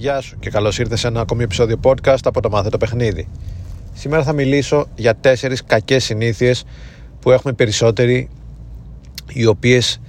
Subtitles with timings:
[0.00, 3.28] Γεια σου και καλώς ήρθες σε ένα ακόμη επεισόδιο podcast από το Μάθε το Παιχνίδι.
[3.92, 6.64] Σήμερα θα μιλήσω για τέσσερις κακές συνήθειες
[7.20, 8.28] που έχουμε περισσότεροι
[9.32, 10.00] οι οποίες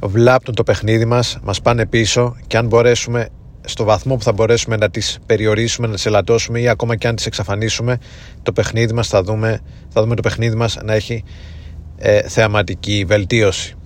[0.00, 3.28] βλάπτουν το παιχνίδι μας, μας πάνε πίσω και αν μπορέσουμε
[3.64, 7.16] στο βαθμό που θα μπορέσουμε να τις περιορίσουμε, να τις ελαττώσουμε ή ακόμα και αν
[7.16, 7.98] τις εξαφανίσουμε
[8.42, 11.24] το παιχνίδι μας θα δούμε, θα δούμε το παιχνίδι μας να έχει
[11.96, 13.76] ε, θεαματική βελτίωση.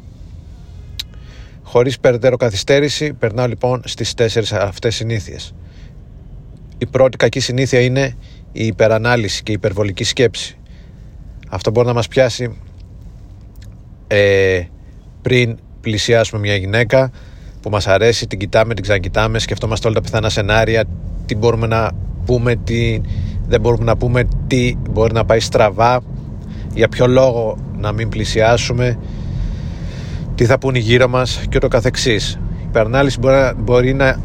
[1.71, 5.55] Χωρίς περαιτέρω καθυστέρηση περνάω λοιπόν στις τέσσερις αυτές συνήθειες.
[6.79, 8.14] Η πρώτη κακή συνήθεια είναι
[8.53, 10.58] η υπερανάλυση και η υπερβολική σκέψη.
[11.49, 12.57] Αυτό μπορεί να μας πιάσει
[14.07, 14.63] ε,
[15.22, 17.11] πριν πλησιάσουμε μια γυναίκα
[17.63, 20.85] που μας αρέσει, την κοιτάμε, την ξανακοιτάμε, σκεφτόμαστε όλα τα πιθανά σενάρια,
[21.27, 21.91] τι μπορούμε να
[22.25, 23.00] πούμε, τι
[23.46, 26.00] δεν μπορούμε να πούμε, τι μπορεί να πάει στραβά,
[26.75, 28.99] για ποιο λόγο να μην πλησιάσουμε,
[30.39, 32.39] τι θα πούνε γύρω μας και ούτω καθεξής.
[32.59, 34.17] Η υπερανάλυση μπορεί, μπορεί να,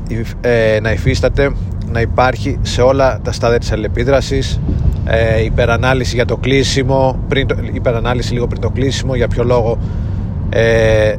[0.42, 1.52] ε, να υφίσταται,
[1.92, 4.60] να υπάρχει σε όλα τα στάδια της αλληλεπίδρασης,
[5.06, 9.78] ε, υπερανάλυση για το κλείσιμο, πριν το, υπερανάλυση λίγο πριν το κλείσιμο, για ποιο λόγο
[10.50, 11.16] ε,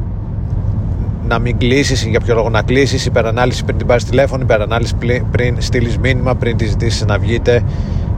[1.29, 4.95] να μην κλείσεις, για ποιο λόγο να κλείσεις, υπερανάλυση πριν την πάρεις τηλέφωνο, υπερανάλυση
[5.31, 7.63] πριν στείλεις μήνυμα, πριν τη ζητήσεις να βγείτε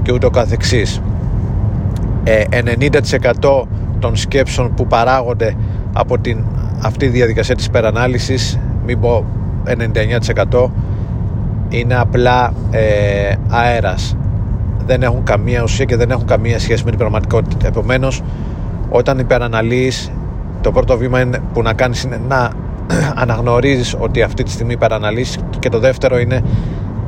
[0.03, 1.01] και ούτω καθεξής.
[2.25, 3.67] Ε, 90%
[3.99, 5.57] των σκέψεων που παράγονται
[5.93, 6.45] από την,
[6.83, 9.25] αυτή τη διαδικασία της υπερανάλυσης μην πω
[10.53, 10.69] 99%
[11.69, 14.17] είναι απλά ε, αέρας.
[14.87, 17.67] Δεν έχουν καμία ουσία και δεν έχουν καμία σχέση με την πραγματικότητα.
[17.67, 18.23] Επομένως
[18.89, 20.11] όταν υπεραναλύεις
[20.61, 22.51] το πρώτο βήμα είναι, που να κάνεις είναι να
[23.23, 26.43] αναγνωρίζεις ότι αυτή τη στιγμή υπεραναλύσεις και το δεύτερο είναι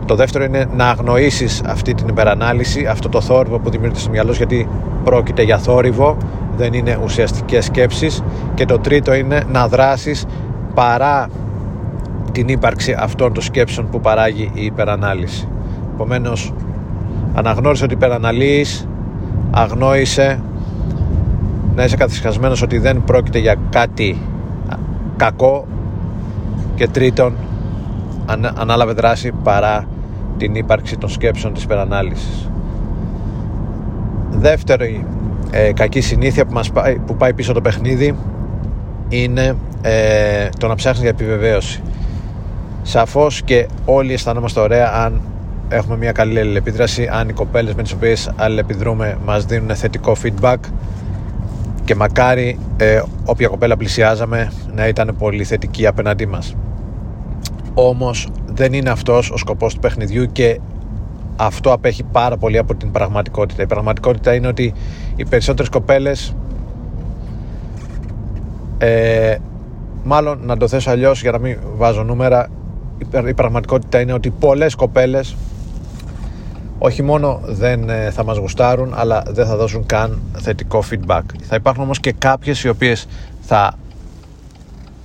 [0.09, 4.33] το δεύτερο είναι να αγνοήσεις αυτή την υπερανάλυση, αυτό το θόρυβο που δημιουργείται στο μυαλό
[4.33, 4.69] γιατί
[5.05, 6.17] πρόκειται για θόρυβο,
[6.57, 8.23] δεν είναι ουσιαστικές σκέψεις
[8.55, 10.27] και το τρίτο είναι να δράσεις
[10.75, 11.29] παρά
[12.33, 15.49] την ύπαρξη αυτών των σκέψεων που παράγει η υπερανάλυση.
[15.95, 16.53] Επομένως,
[17.35, 18.89] αναγνώρισε ότι υπεραναλύεις,
[19.51, 20.41] αγνόησε
[21.75, 24.19] να είσαι καθισχασμένος ότι δεν πρόκειται για κάτι
[25.17, 25.67] κακό
[26.75, 27.35] και τρίτον
[28.55, 29.85] ανάλαβε δράση παρά
[30.39, 32.51] την ύπαρξη των σκέψεων της υπερανάλυσης.
[34.31, 35.05] Δεύτερη
[35.51, 38.15] ε, κακή συνήθεια που, μας πάει, που πάει πίσω το παιχνίδι
[39.09, 41.83] είναι ε, το να ψάχνεις για επιβεβαίωση.
[42.83, 45.21] Σαφώς και όλοι αισθανόμαστε ωραία αν
[45.69, 50.57] έχουμε μια καλή αλληλεπίδραση, αν οι κοπέλες με τις οποίες αλληλεπιδρούμε μας δίνουν θετικό feedback
[51.85, 56.55] και μακάρι ε, όποια κοπέλα πλησιάζαμε να ήταν πολύ θετική απέναντί μας.
[57.75, 60.61] Όμως δεν είναι αυτός ο σκοπός του παιχνιδιού και
[61.37, 63.63] αυτό απέχει πάρα πολύ από την πραγματικότητα.
[63.63, 64.75] Η πραγματικότητα είναι ότι
[65.17, 66.35] οι περισσότερες κοπέλες
[68.79, 69.37] ε,
[70.05, 72.49] μάλλον να το θέσω αλλιώς για να μην βάζω νούμερα
[73.27, 75.37] η πραγματικότητα είναι ότι πολλές κοπέλες
[76.79, 81.57] όχι μόνο δεν ε, θα μας γουστάρουν αλλά δεν θα δώσουν καν θετικό feedback θα
[81.57, 83.07] υπάρχουν όμως και κάποιες οι οποίες
[83.41, 83.75] θα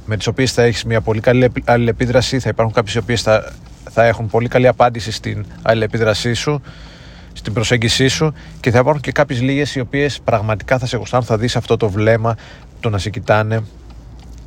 [0.05, 3.53] με τις οποίες θα έχεις μια πολύ καλή αλληλεπίδραση θα υπάρχουν κάποιες οι οποίες θα,
[3.91, 6.61] θα έχουν πολύ καλή απάντηση στην αλληλεπίδρασή σου
[7.33, 11.25] στην προσέγγισή σου και θα υπάρχουν και κάποιες λίγες οι οποίες πραγματικά θα σε γουστάρουν
[11.25, 12.35] θα δεις αυτό το βλέμμα
[12.79, 13.63] το να σε κοιτάνε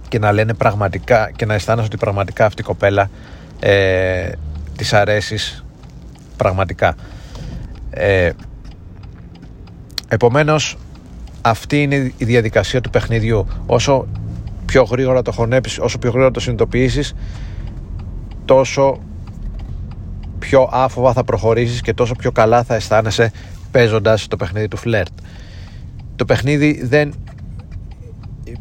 [0.09, 3.11] και να λένε πραγματικά και να αισθάνεσαι ότι πραγματικά αυτή η κοπέλα
[3.61, 4.31] ε,
[4.77, 5.65] της αρέσεις
[6.37, 6.97] πραγματικά.
[7.91, 8.31] Ε,
[10.09, 10.77] επομένως
[11.43, 13.47] αυτή είναι η διαδικασία του παιχνιδιού.
[13.67, 14.07] Όσο
[14.67, 17.15] πιο γρήγορα το χωνέψεις όσο πιο γρήγορα το συνειδητοποιήσεις
[18.45, 18.99] τόσο
[20.39, 23.33] πιο άφοβα θα προχωρήσεις και τόσο πιο καλά θα αισθάνεσαι
[23.71, 25.13] παίζοντας το παιχνίδι του φλερτ.
[26.17, 27.15] Το παιχνίδι δεν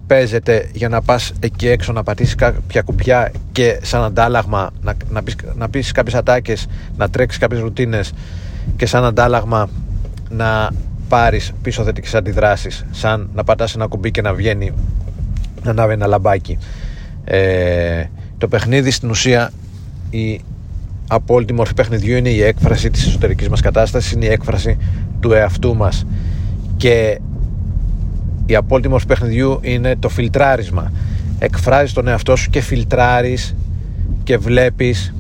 [0.08, 5.24] παίζεται για να πας εκεί έξω να πατήσεις κάποια κουμπιά και σαν αντάλλαγμα να, να,
[5.24, 6.68] πεις, να πεις κάποιες ατάκες
[6.98, 8.14] να τρέξεις κάποιες ρουτίνες
[8.76, 9.70] και σαν αντάλλαγμα
[10.30, 10.70] να
[11.10, 14.72] πάρεις πίσω θετικές αντιδράσεις σαν να πατάς ένα κουμπί και να βγαίνει
[15.05, 15.05] να
[15.70, 16.58] ανάβει ένα λαμπάκι.
[17.24, 18.04] Ε,
[18.38, 19.52] το παιχνίδι στην ουσία
[20.10, 20.42] η
[21.08, 24.78] απόλυτη μορφή παιχνιδιού είναι η έκφραση της εσωτερικής μας κατάστασης είναι η έκφραση
[25.20, 26.06] του εαυτού μας.
[26.78, 27.20] Και
[28.46, 30.92] η απόλυτη μορφή παιχνιδιού είναι το φιλτράρισμα.
[31.40, 33.56] Εκφράζεις τον εαυτό σου και φιλτράρεις
[34.24, 35.14] και βλέπεις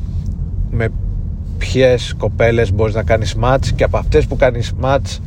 [0.71, 0.89] με
[1.57, 5.21] ποιες κοπέλες μπορείς να κάνεις μάτς και από αυτές που κάνεις μάτς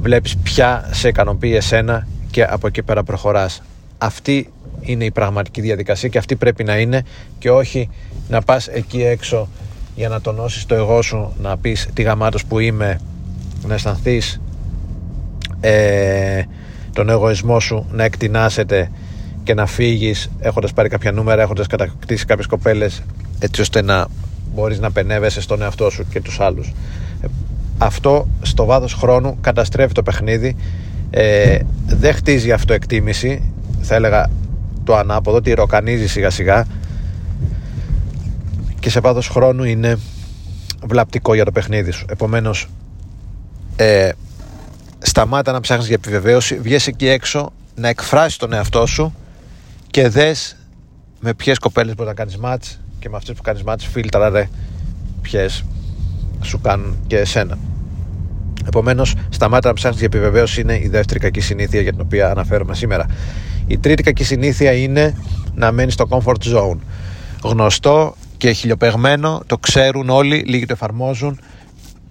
[0.00, 3.62] βλέπεις ποια σε ικανοποιεί εσένα και από εκεί πέρα προχωράς
[3.98, 7.02] αυτή είναι η πραγματική διαδικασία και αυτή πρέπει να είναι
[7.38, 7.88] και όχι
[8.28, 9.48] να πας εκεί έξω
[9.94, 13.00] για να τονώσεις το εγώ σου να πεις τι γαμάτος που είμαι
[13.66, 14.40] να αισθανθείς
[15.60, 16.42] ε,
[16.92, 18.90] τον εγωισμό σου να εκτινάσετε
[19.42, 23.02] και να φύγεις έχοντας πάρει κάποια νούμερα έχοντας κατακτήσει κάποιες κοπέλες
[23.38, 24.06] έτσι ώστε να
[24.54, 26.72] μπορείς να πενεύεσαι στον εαυτό σου και τους άλλους.
[27.78, 30.56] Αυτό στο βάθος χρόνου καταστρέφει το παιχνίδι.
[31.10, 33.52] Ε, δεν χτίζει αυτοεκτίμηση
[33.88, 34.30] θα έλεγα
[34.84, 36.66] το ανάποδο τη ροκανίζει σιγά σιγά.
[38.80, 39.98] Και σε βάθος χρόνου είναι
[40.86, 42.06] βλαπτικό για το παιχνίδι σου.
[42.08, 42.68] Επομένως
[43.76, 44.10] ε,
[44.98, 49.14] σταμάτα να ψάχνεις για επιβεβαίωση βγες εκεί έξω να εκφράσεις τον εαυτό σου
[49.90, 50.56] και δες
[51.20, 54.48] με ποιες κοπέλες μπορεί να κάνεις μάτς και με αυτές που κάνεις μάτς φίλτραρε
[55.22, 55.64] ποιες
[56.42, 57.58] σου κάνουν και εσένα.
[58.66, 62.74] Επομένως, σταμάτα να ψάχνεις για επιβεβαίωση είναι η δεύτερη κακή συνήθεια για την οποία αναφέρομαι
[62.74, 63.06] σήμερα.
[63.68, 65.14] Η τρίτη κακή συνήθεια είναι
[65.54, 66.76] να μένει στο comfort zone.
[67.42, 71.40] Γνωστό και χιλιοπεγμένο, το ξέρουν όλοι, λίγοι το εφαρμόζουν.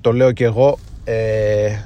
[0.01, 0.77] Το λέω και εγώ.
[1.03, 1.77] Ε,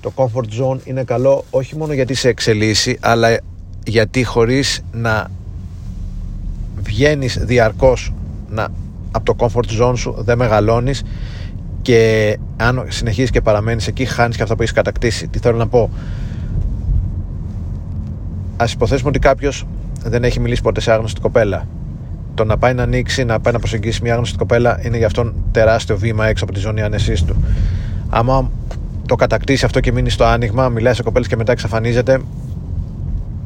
[0.00, 3.38] το comfort zone είναι καλό όχι μόνο γιατί σε εξελίσσει, αλλά
[3.84, 5.30] γιατί χωρίς να
[6.82, 8.12] βγαίνεις διαρκώς
[8.48, 8.68] να,
[9.10, 11.02] από το comfort zone σου δεν μεγαλώνεις
[11.82, 15.28] και αν συνεχίσει και παραμένεις εκεί, χάνεις και αυτό που έχεις κατακτήσει.
[15.28, 15.90] Τι θέλω να πω;
[18.56, 19.66] Α υποθέσουμε ότι κάποιος
[20.04, 21.66] δεν έχει μιλήσει ποτέ σε άγνωστη κοπέλα.
[22.34, 25.34] Το να πάει να ανοίξει, να πάει να προσεγγίσει μια άγνωστη κοπέλα είναι για αυτόν
[25.50, 27.44] τεράστιο βήμα έξω από τη ζώνη άνεσής του.
[28.08, 28.50] Άμα
[29.06, 32.20] το κατακτήσει αυτό και μείνει στο άνοιγμα, μιλάει σε κοπέλες και μετά εξαφανίζεται,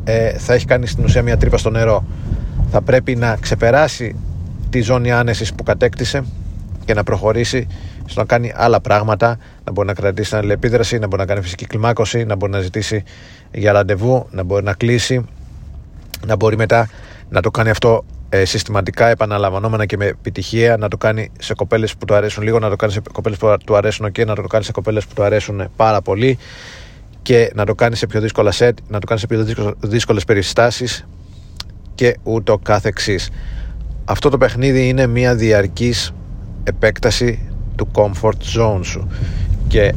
[0.05, 2.05] ε, θα έχει κάνει στην ουσία μια τρύπα στο νερό.
[2.71, 4.15] Θα πρέπει να ξεπεράσει
[4.71, 6.25] τη ζώνη άνεσης που κατέκτησε
[6.85, 7.67] και να προχωρήσει
[8.09, 11.41] στο να κάνει άλλα πράγματα, να μπορεί να κρατήσει την αλληλεπίδραση, να μπορεί να κάνει
[11.41, 13.03] φυσική κλιμάκωση, να μπορεί να ζητήσει
[13.53, 15.25] για ραντεβού, να μπορεί να κλείσει,
[16.27, 16.89] να μπορεί μετά
[17.29, 21.97] να το κάνει αυτό ε, συστηματικά, επαναλαμβανόμενα και με επιτυχία, να το κάνει σε κοπέλες
[21.97, 24.43] που του αρέσουν λίγο, να το κάνει σε κοπέλες που του αρέσουν και να το
[24.43, 26.39] κάνει σε κοπέλες που του αρέσουν πάρα πολύ
[27.23, 29.47] και να το κάνει σε πιο δύσκολα σετ, να το κάνει σε πιο
[29.81, 31.07] δύσκολες περιστάσεις
[31.95, 32.93] και ούτω κάθε
[34.05, 36.13] Αυτό το παιχνίδι είναι μια διαρκής
[36.65, 37.48] επέκταση
[37.79, 39.09] του comfort zone σου
[39.69, 39.95] και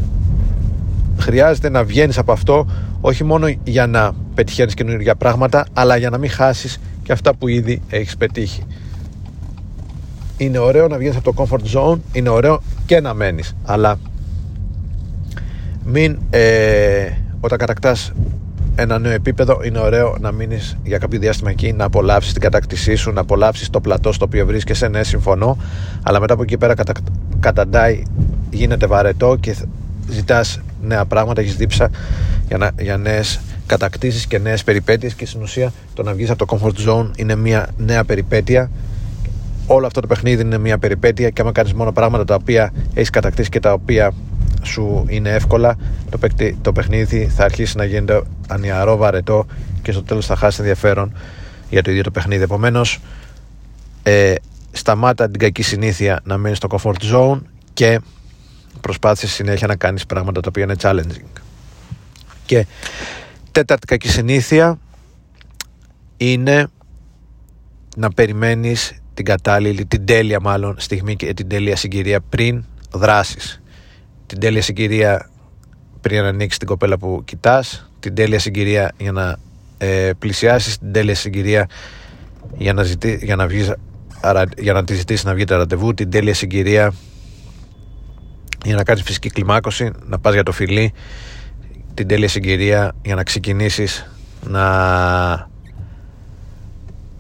[1.20, 2.68] χρειάζεται να βγαίνεις από αυτό
[3.02, 7.48] όχι μόνο για να πετυχαίνεις καινούργια πράγματα αλλά για να μην χάσεις και αυτά που
[7.48, 8.64] ήδη έχεις πετύχει
[10.38, 14.00] είναι ωραίο να βγαίνεις από το comfort zone είναι ωραίο και να μένεις αλλά
[15.86, 18.12] μην ε, όταν κατακτάς
[18.76, 22.96] ένα νέο επίπεδο είναι ωραίο να μείνεις για κάποιο διάστημα εκεί, να απολαύσεις την κατάκτησή
[22.96, 24.88] σου, να απολαύσεις το πλατό στο οποίο βρίσκεσαι.
[24.88, 25.58] Ναι, συμφωνώ,
[26.04, 26.94] αλλά μετά από εκεί πέρα κατα...
[27.42, 28.04] καταντάει,
[28.50, 29.56] γίνεται βαρετό και
[30.10, 31.90] ζητάς νέα πράγματα, έχεις δίψα
[32.48, 32.72] για, να...
[32.80, 36.90] για νέες κατακτήσεις και νέες περιπέτειες και στην ουσία το να βγεις από το comfort
[36.90, 38.72] zone είναι μια νέα περιπέτεια.
[39.66, 43.10] Όλο αυτό το παιχνίδι είναι μια περιπέτεια και άμα κάνεις μόνο πράγματα τα οποία έχεις
[43.10, 44.12] κατακτήσει και τα οποία
[44.62, 45.76] σου είναι εύκολα
[46.10, 46.28] το,
[46.62, 49.46] το παιχνίδι θα αρχίσει να γίνεται ανιαρό, βαρετό
[49.82, 51.14] και στο τέλος θα χάσει ενδιαφέρον
[51.70, 53.00] για το ίδιο το παιχνίδι επομένως,
[54.04, 54.34] ε,
[54.72, 57.42] σταμάτα την κακή συνήθεια να μένει στο comfort zone
[57.74, 58.00] και
[58.82, 61.42] προσπάθησε συνέχεια να κάνεις πράγματα τα οποία είναι challenging.
[62.46, 62.66] Και
[63.52, 64.80] τέταρτη κακή συνήθεια
[66.18, 66.68] είναι
[67.96, 73.62] να περιμένεις την κατάλληλη, την τέλεια μάλλον στιγμή και την τέλεια συγκυρία πριν δράσεις.
[74.26, 75.30] Την τέλεια συγκυρία
[76.02, 79.38] πριν να ανοίξεις την κοπέλα που κοιτάς την τέλεια συγκυρία για να
[79.78, 81.70] ε, πλησιάσεις την τέλεια συγκυρία
[82.58, 83.74] για να, ζητή, για να, βγεις,
[84.58, 86.94] για να τη ζητήσει να βγείτε ραντεβού την τέλεια συγκυρία.
[88.66, 90.94] Για να κάνεις φυσική κλιμάκωση να πας για το φιλί
[91.94, 94.12] την τέλεια συγκυρία για να ξεκινήσεις
[94.48, 95.50] να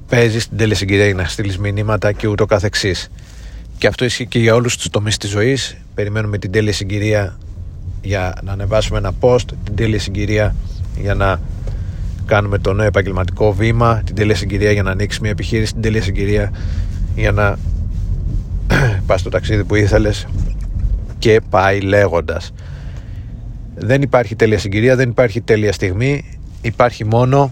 [0.08, 3.10] παίζεις την τέλεια συγκυρία για να στείλεις μηνύματα και ούτω καθεξής.
[3.77, 5.77] Και αυτό ισχύει και για όλους τους τομείς της ζωής.
[5.93, 7.38] Περιμένουμε την τέλεια συγκυρία
[8.01, 10.55] για να ανεβάσουμε ένα post την τέλεια συγκυρία
[10.98, 11.39] για να
[12.25, 16.01] κάνουμε το νέο επαγγελματικό βήμα την τέλεια συγκυρία για να ανοίξεις μια επιχείρηση την τέλεια
[16.01, 16.51] συγκυρία
[17.15, 17.58] για να
[19.08, 20.27] πας στο ταξίδι που ήθελες
[21.20, 22.53] και πάει λέγοντας.
[23.75, 26.24] Δεν υπάρχει τέλεια συγκυρία δεν υπάρχει τέλεια στιγμή.
[26.62, 27.51] Υπάρχει μόνο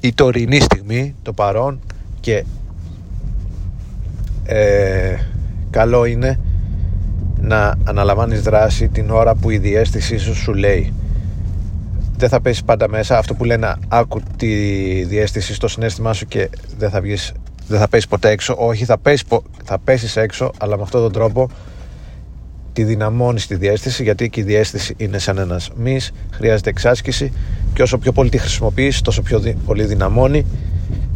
[0.00, 1.80] η τωρινή στιγμή το παρόν
[2.20, 2.44] και
[4.44, 5.16] ε,
[5.70, 6.40] καλό είναι
[7.40, 10.92] να αναλαμβάνεις δράση την ώρα που η διέστησή σου σου λέει.
[12.16, 13.18] Δεν θα πέσεις πάντα μέσα.
[13.18, 14.54] Αυτό που λένε άκου τη
[15.04, 17.32] διέστηση στο συνέστημά σου και δεν θα βγεις
[17.70, 18.54] δεν θα πέσει ποτέ έξω.
[18.58, 19.24] Όχι θα, πέσει,
[19.64, 21.48] θα πέσεις έξω αλλά με αυτόν τον τρόπο
[22.72, 27.32] τη δυναμώνεις τη διέστηση γιατί και η διέστηση είναι σαν ένας μυς χρειάζεται εξάσκηση
[27.74, 30.46] και όσο πιο πολύ τη χρησιμοποιείς τόσο πιο πολύ δυναμώνει.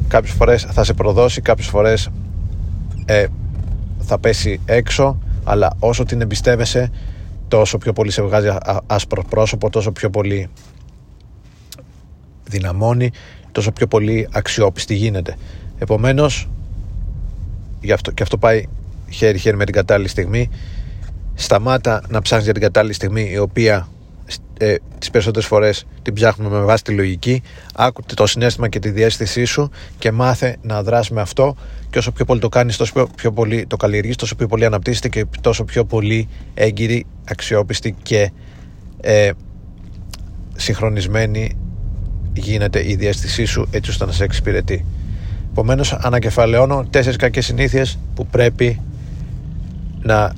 [0.08, 2.08] Κάποιες φορές θα σε προδώσει κάποιες φορές
[3.04, 3.26] ε,
[3.98, 6.90] θα πέσει έξω αλλά όσο την εμπιστεύεσαι
[7.48, 8.56] τόσο πιο πολύ σε βγάζει
[8.86, 10.48] άσπρο πρόσωπο τόσο πιο πολύ
[12.44, 13.10] δυναμώνει
[13.52, 15.36] τόσο πιο πολύ αξιόπιστη γίνεται
[15.78, 16.48] επομένως
[17.84, 18.64] γι αυτό, και αυτό πάει
[19.10, 20.50] χέρι-χέρι με την κατάλληλη στιγμή.
[21.34, 23.88] Σταμάτα να ψάχνεις για την κατάλληλη στιγμή, η οποία
[24.58, 27.42] ε, τις περισσότερες φορές την ψάχνουμε με βάση τη λογική.
[27.74, 31.56] Άκουτε το συνέστημα και τη διέστησή σου και μάθε να δράσει με αυτό.
[31.90, 34.64] Και όσο πιο πολύ το κάνεις τόσο πιο, πιο πολύ το καλλιεργείς τόσο πιο πολύ
[34.64, 38.30] αναπτύσσεται και τόσο πιο πολύ έγκυρη, αξιόπιστη και
[39.00, 39.30] ε,
[40.56, 41.56] συγχρονισμένη
[42.32, 44.84] γίνεται η διέστησή σου έτσι ώστε να σε εξυπηρετεί
[45.54, 48.80] Επομένως, ανακεφαλαιώνω τέσσερις κακές συνήθειες που πρέπει
[50.02, 50.32] να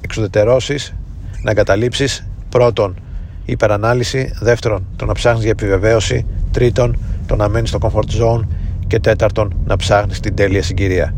[0.00, 0.94] εξουδετερώσεις
[1.42, 2.96] να εγκαταλείψεις πρώτον
[3.44, 8.40] υπερανάλυση, δεύτερον το να ψάχνεις για επιβεβαίωση, τρίτον το να μένεις στο comfort zone
[8.86, 11.14] και τέταρτον να ψάχνεις την τέλεια συγκυρία.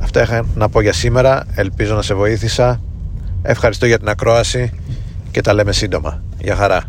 [0.00, 2.80] Αυτά είχα να πω για σήμερα, ελπίζω να σε βοήθησα.
[3.42, 4.72] Ευχαριστώ για την ακρόαση
[5.30, 6.22] και τα λέμε σύντομα.
[6.38, 6.84] Γεια χαρά.